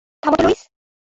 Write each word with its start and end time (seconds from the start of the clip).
থামো 0.23 0.35
তো, 0.37 0.43
লুইস। 0.45 0.61